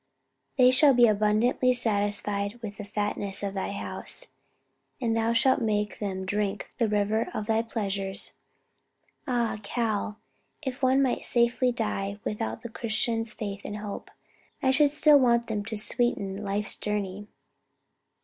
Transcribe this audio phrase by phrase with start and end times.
[0.57, 4.29] 'They shall be abundantly satisfied with the fatness of thy house;
[4.99, 8.33] and thou shalt make them drink of the river of thy pleasures.'
[9.27, 10.17] Ah, Cal,
[10.63, 14.09] if one might safely die without the Christian's faith and hope,
[14.63, 17.27] I should still want them to sweeten life's journey."